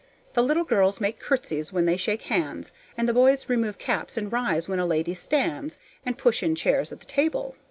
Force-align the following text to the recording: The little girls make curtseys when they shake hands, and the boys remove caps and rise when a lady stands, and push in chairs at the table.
The 0.33 0.41
little 0.41 0.63
girls 0.63 0.99
make 0.99 1.19
curtseys 1.19 1.71
when 1.71 1.85
they 1.85 1.95
shake 1.95 2.23
hands, 2.23 2.73
and 2.97 3.07
the 3.07 3.13
boys 3.13 3.47
remove 3.49 3.77
caps 3.77 4.17
and 4.17 4.33
rise 4.33 4.67
when 4.67 4.79
a 4.79 4.85
lady 4.87 5.13
stands, 5.13 5.77
and 6.03 6.17
push 6.17 6.41
in 6.41 6.55
chairs 6.55 6.91
at 6.91 7.01
the 7.01 7.05
table. 7.05 7.55